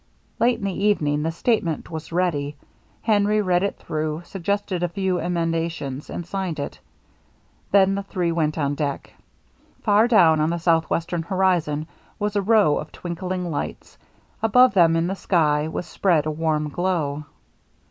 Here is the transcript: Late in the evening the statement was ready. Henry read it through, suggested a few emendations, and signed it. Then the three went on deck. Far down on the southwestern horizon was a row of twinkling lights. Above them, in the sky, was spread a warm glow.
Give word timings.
Late 0.39 0.57
in 0.57 0.65
the 0.65 0.83
evening 0.85 1.21
the 1.21 1.31
statement 1.31 1.91
was 1.91 2.11
ready. 2.11 2.55
Henry 3.03 3.39
read 3.39 3.61
it 3.61 3.77
through, 3.77 4.23
suggested 4.25 4.81
a 4.81 4.87
few 4.87 5.19
emendations, 5.19 6.09
and 6.09 6.25
signed 6.25 6.57
it. 6.57 6.79
Then 7.69 7.93
the 7.93 8.01
three 8.01 8.31
went 8.31 8.57
on 8.57 8.73
deck. 8.73 9.13
Far 9.83 10.07
down 10.07 10.39
on 10.41 10.49
the 10.49 10.57
southwestern 10.57 11.21
horizon 11.21 11.85
was 12.17 12.35
a 12.35 12.41
row 12.41 12.79
of 12.79 12.91
twinkling 12.91 13.51
lights. 13.51 13.95
Above 14.41 14.73
them, 14.73 14.95
in 14.95 15.05
the 15.05 15.15
sky, 15.15 15.67
was 15.67 15.85
spread 15.85 16.25
a 16.25 16.31
warm 16.31 16.69
glow. 16.69 17.25